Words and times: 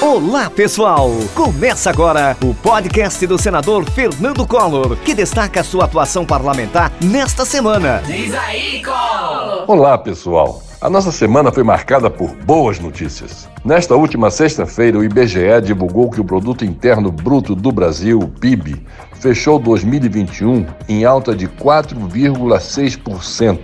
Olá, 0.00 0.48
pessoal! 0.48 1.10
Começa 1.34 1.90
agora 1.90 2.36
o 2.42 2.54
podcast 2.54 3.26
do 3.26 3.38
senador 3.38 3.84
Fernando 3.90 4.46
Collor, 4.46 4.96
que 4.96 5.14
destaca 5.14 5.64
sua 5.64 5.84
atuação 5.84 6.24
parlamentar 6.24 6.90
nesta 7.00 7.44
semana. 7.44 8.02
Diz 8.06 8.34
aí, 8.34 8.82
Collor! 8.82 9.64
Olá, 9.66 9.98
pessoal! 9.98 10.62
A 10.80 10.88
nossa 10.90 11.10
semana 11.10 11.50
foi 11.50 11.62
marcada 11.62 12.10
por 12.10 12.36
boas 12.36 12.78
notícias. 12.78 13.48
Nesta 13.64 13.96
última 13.96 14.30
sexta-feira, 14.30 14.98
o 14.98 15.04
IBGE 15.04 15.62
divulgou 15.62 16.10
que 16.10 16.20
o 16.20 16.24
Produto 16.24 16.62
Interno 16.64 17.10
Bruto 17.10 17.54
do 17.54 17.72
Brasil, 17.72 18.18
o 18.18 18.28
PIB, 18.28 18.84
fechou 19.14 19.58
2021 19.58 20.66
em 20.88 21.04
alta 21.04 21.34
de 21.34 21.48
4,6%, 21.48 23.58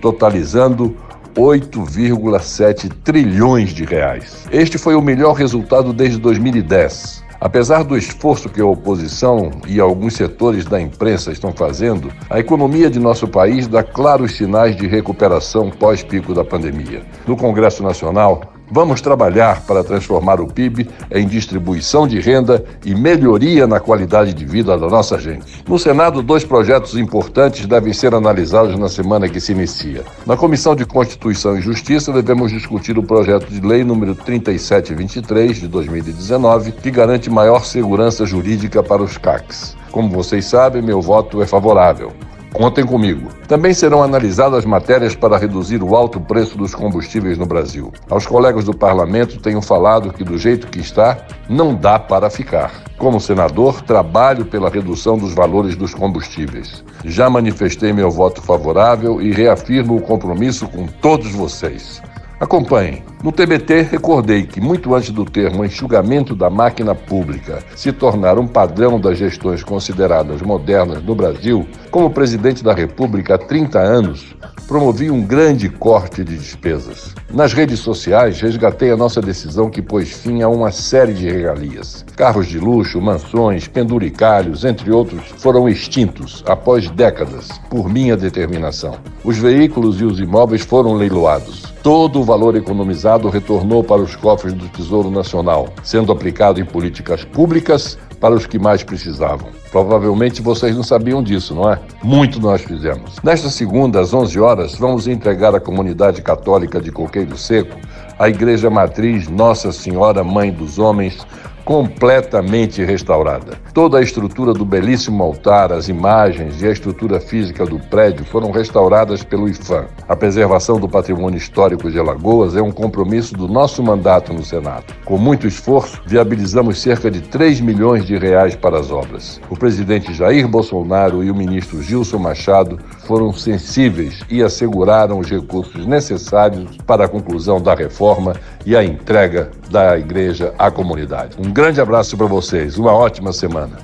totalizando 0.00 0.96
8,7 1.36 2.90
trilhões 3.04 3.70
de 3.74 3.84
reais. 3.84 4.46
Este 4.50 4.78
foi 4.78 4.94
o 4.94 5.02
melhor 5.02 5.34
resultado 5.34 5.92
desde 5.92 6.18
2010. 6.18 7.24
Apesar 7.38 7.84
do 7.84 7.98
esforço 7.98 8.48
que 8.48 8.62
a 8.62 8.66
oposição 8.66 9.50
e 9.68 9.78
alguns 9.78 10.14
setores 10.14 10.64
da 10.64 10.80
imprensa 10.80 11.30
estão 11.30 11.52
fazendo, 11.52 12.10
a 12.30 12.40
economia 12.40 12.88
de 12.88 12.98
nosso 12.98 13.28
país 13.28 13.68
dá 13.68 13.82
claros 13.82 14.36
sinais 14.36 14.74
de 14.74 14.86
recuperação 14.86 15.70
pós-pico 15.70 16.32
da 16.32 16.42
pandemia. 16.42 17.02
No 17.26 17.36
Congresso 17.36 17.82
Nacional, 17.82 18.55
Vamos 18.70 19.00
trabalhar 19.00 19.62
para 19.62 19.84
transformar 19.84 20.40
o 20.40 20.46
PIB 20.46 20.88
em 21.10 21.26
distribuição 21.26 22.06
de 22.06 22.20
renda 22.20 22.64
e 22.84 22.94
melhoria 22.94 23.66
na 23.66 23.78
qualidade 23.78 24.34
de 24.34 24.44
vida 24.44 24.76
da 24.76 24.88
nossa 24.88 25.18
gente. 25.18 25.64
No 25.68 25.78
Senado, 25.78 26.20
dois 26.20 26.44
projetos 26.44 26.96
importantes 26.96 27.64
devem 27.66 27.92
ser 27.92 28.12
analisados 28.12 28.76
na 28.76 28.88
semana 28.88 29.28
que 29.28 29.40
se 29.40 29.52
inicia. 29.52 30.04
Na 30.26 30.36
Comissão 30.36 30.74
de 30.74 30.84
Constituição 30.84 31.56
e 31.56 31.62
Justiça, 31.62 32.12
devemos 32.12 32.50
discutir 32.50 32.98
o 32.98 33.02
projeto 33.02 33.46
de 33.46 33.60
lei 33.60 33.84
número 33.84 34.16
3723 34.16 35.58
de 35.58 35.68
2019, 35.68 36.72
que 36.72 36.90
garante 36.90 37.30
maior 37.30 37.64
segurança 37.64 38.26
jurídica 38.26 38.82
para 38.82 39.02
os 39.02 39.16
CACs. 39.16 39.76
Como 39.92 40.10
vocês 40.10 40.44
sabem, 40.44 40.82
meu 40.82 41.00
voto 41.00 41.40
é 41.40 41.46
favorável. 41.46 42.12
Contem 42.52 42.86
comigo. 42.86 43.28
Também 43.46 43.74
serão 43.74 44.02
analisadas 44.02 44.64
matérias 44.64 45.14
para 45.14 45.36
reduzir 45.36 45.82
o 45.82 45.94
alto 45.94 46.20
preço 46.20 46.56
dos 46.56 46.74
combustíveis 46.74 47.36
no 47.36 47.44
Brasil. 47.44 47.92
Aos 48.08 48.26
colegas 48.26 48.64
do 48.64 48.74
parlamento 48.74 49.38
tenho 49.38 49.60
falado 49.60 50.12
que, 50.12 50.24
do 50.24 50.38
jeito 50.38 50.66
que 50.68 50.80
está, 50.80 51.18
não 51.48 51.74
dá 51.74 51.98
para 51.98 52.30
ficar. 52.30 52.82
Como 52.96 53.20
senador, 53.20 53.82
trabalho 53.82 54.46
pela 54.46 54.70
redução 54.70 55.18
dos 55.18 55.34
valores 55.34 55.76
dos 55.76 55.94
combustíveis. 55.94 56.82
Já 57.04 57.28
manifestei 57.28 57.92
meu 57.92 58.10
voto 58.10 58.40
favorável 58.40 59.20
e 59.20 59.32
reafirmo 59.32 59.96
o 59.96 60.00
compromisso 60.00 60.66
com 60.68 60.86
todos 60.86 61.30
vocês. 61.32 62.02
Acompanhem. 62.40 63.02
No 63.22 63.32
TBT, 63.32 63.82
recordei 63.90 64.42
que, 64.42 64.60
muito 64.60 64.94
antes 64.94 65.10
do 65.10 65.24
termo 65.24 65.64
enxugamento 65.64 66.34
da 66.34 66.50
máquina 66.50 66.94
pública 66.94 67.60
se 67.74 67.90
tornar 67.90 68.38
um 68.38 68.46
padrão 68.46 69.00
das 69.00 69.16
gestões 69.16 69.64
consideradas 69.64 70.42
modernas 70.42 71.02
no 71.02 71.14
Brasil, 71.14 71.66
como 71.90 72.10
presidente 72.10 72.62
da 72.62 72.74
República 72.74 73.34
há 73.34 73.38
30 73.38 73.78
anos, 73.78 74.36
promovi 74.68 75.10
um 75.10 75.22
grande 75.22 75.68
corte 75.68 76.22
de 76.22 76.36
despesas. 76.36 77.14
Nas 77.32 77.52
redes 77.52 77.80
sociais, 77.80 78.40
resgatei 78.40 78.90
a 78.90 78.96
nossa 78.96 79.20
decisão 79.20 79.70
que 79.70 79.80
pôs 79.80 80.12
fim 80.12 80.42
a 80.42 80.48
uma 80.48 80.70
série 80.70 81.14
de 81.14 81.28
regalias. 81.28 82.04
Carros 82.16 82.46
de 82.46 82.58
luxo, 82.58 83.00
mansões, 83.00 83.66
penduricalhos, 83.66 84.64
entre 84.64 84.90
outros, 84.90 85.22
foram 85.38 85.68
extintos 85.68 86.44
após 86.46 86.90
décadas, 86.90 87.48
por 87.70 87.88
minha 87.88 88.16
determinação. 88.16 88.96
Os 89.24 89.38
veículos 89.38 90.00
e 90.00 90.04
os 90.04 90.20
imóveis 90.20 90.62
foram 90.62 90.94
leiloados. 90.94 91.64
Todo 91.82 92.20
o 92.20 92.24
valor 92.24 92.56
economizado 92.56 93.05
retornou 93.28 93.84
para 93.84 94.02
os 94.02 94.16
cofres 94.16 94.52
do 94.52 94.68
Tesouro 94.68 95.10
Nacional, 95.10 95.68
sendo 95.82 96.10
aplicado 96.10 96.60
em 96.60 96.64
políticas 96.64 97.24
públicas 97.24 97.98
para 98.20 98.34
os 98.34 98.46
que 98.46 98.58
mais 98.58 98.82
precisavam. 98.82 99.48
Provavelmente 99.70 100.42
vocês 100.42 100.74
não 100.74 100.82
sabiam 100.82 101.22
disso, 101.22 101.54
não 101.54 101.70
é? 101.70 101.78
Muito 102.02 102.40
nós 102.40 102.62
fizemos. 102.62 103.16
Nesta 103.22 103.50
segunda, 103.50 104.00
às 104.00 104.12
11 104.12 104.40
horas, 104.40 104.74
vamos 104.74 105.06
entregar 105.06 105.54
à 105.54 105.60
comunidade 105.60 106.22
católica 106.22 106.80
de 106.80 106.90
Coqueiro 106.90 107.36
Seco 107.36 107.76
a 108.18 108.28
Igreja 108.28 108.70
Matriz 108.70 109.28
Nossa 109.28 109.70
Senhora 109.72 110.24
Mãe 110.24 110.50
dos 110.50 110.78
Homens, 110.78 111.26
completamente 111.66 112.84
restaurada. 112.84 113.58
Toda 113.74 113.98
a 113.98 114.02
estrutura 114.02 114.52
do 114.52 114.64
belíssimo 114.64 115.20
altar, 115.20 115.72
as 115.72 115.88
imagens 115.88 116.62
e 116.62 116.66
a 116.68 116.70
estrutura 116.70 117.18
física 117.18 117.66
do 117.66 117.80
prédio 117.80 118.24
foram 118.24 118.52
restauradas 118.52 119.24
pelo 119.24 119.48
IFAM. 119.48 119.86
A 120.08 120.14
preservação 120.14 120.78
do 120.78 120.88
patrimônio 120.88 121.36
histórico 121.36 121.90
de 121.90 121.98
Alagoas 121.98 122.54
é 122.54 122.62
um 122.62 122.70
compromisso 122.70 123.34
do 123.34 123.48
nosso 123.48 123.82
mandato 123.82 124.32
no 124.32 124.44
Senado. 124.44 124.94
Com 125.04 125.18
muito 125.18 125.48
esforço, 125.48 126.00
viabilizamos 126.06 126.80
cerca 126.80 127.10
de 127.10 127.20
3 127.20 127.60
milhões 127.60 128.06
de 128.06 128.16
reais 128.16 128.54
para 128.54 128.78
as 128.78 128.92
obras. 128.92 129.40
O 129.50 129.56
presidente 129.56 130.14
Jair 130.14 130.46
Bolsonaro 130.46 131.24
e 131.24 131.32
o 131.32 131.34
ministro 131.34 131.82
Gilson 131.82 132.18
Machado 132.18 132.78
foram 133.04 133.32
sensíveis 133.32 134.20
e 134.30 134.40
asseguraram 134.40 135.18
os 135.18 135.28
recursos 135.28 135.84
necessários 135.84 136.76
para 136.86 137.06
a 137.06 137.08
conclusão 137.08 137.60
da 137.60 137.74
reforma 137.74 138.34
e 138.66 138.76
a 138.76 138.84
entrega 138.84 139.50
da 139.70 139.96
igreja 139.96 140.52
à 140.58 140.70
comunidade. 140.70 141.36
Um 141.38 141.50
grande 141.52 141.80
abraço 141.80 142.16
para 142.16 142.26
vocês, 142.26 142.76
uma 142.76 142.92
ótima 142.92 143.32
semana. 143.32 143.78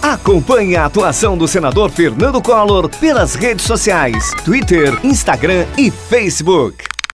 Acompanhe 0.00 0.74
a 0.74 0.86
atuação 0.86 1.36
do 1.36 1.46
senador 1.46 1.90
Fernando 1.90 2.40
Collor 2.40 2.88
pelas 2.88 3.34
redes 3.34 3.66
sociais, 3.66 4.32
Twitter, 4.44 4.98
Instagram 5.04 5.66
e 5.76 5.90
Facebook. 5.90 6.97